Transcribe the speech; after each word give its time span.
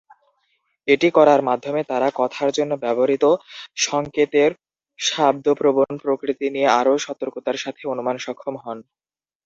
এটি 0.87 1.07
করার 1.17 1.41
মাধ্যমে 1.49 1.81
তারা 1.91 2.07
কথার 2.19 2.49
জন্য 2.57 2.71
ব্যবহৃত 2.83 3.25
সংকেতের 3.81 4.51
শাব্দ-প্রবণ 4.99 5.91
প্রকৃতি 6.03 6.47
নিয়ে 6.55 6.69
আরও 6.79 6.93
সতর্কতার 7.05 7.57
সাথে 7.63 7.81
অনুমান 7.93 8.15
সক্ষম 8.25 8.55
হন। 8.63 8.77